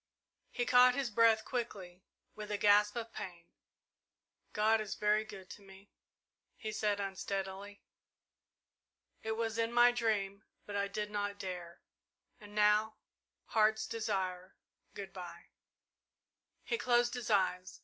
He 0.49 0.65
caught 0.65 0.95
his 0.95 1.11
breath 1.11 1.45
quickly, 1.45 2.01
with 2.33 2.49
a 2.49 2.57
gasp 2.57 2.95
of 2.95 3.13
pain. 3.13 3.45
"God 4.51 4.81
is 4.81 4.95
very 4.95 5.23
good 5.23 5.47
to 5.51 5.61
me," 5.61 5.91
he 6.57 6.71
said 6.71 6.99
unsteadily. 6.99 7.83
"It 9.21 9.33
was 9.33 9.59
in 9.59 9.71
my 9.71 9.91
dream 9.91 10.43
but 10.65 10.75
I 10.75 10.87
did 10.87 11.11
not 11.11 11.37
dare 11.37 11.81
and 12.39 12.55
now 12.55 12.95
Heart's 13.45 13.85
Desire 13.85 14.55
good 14.95 15.13
bye!" 15.13 15.49
He 16.63 16.79
closed 16.79 17.13
his 17.13 17.29
eyes. 17.29 17.79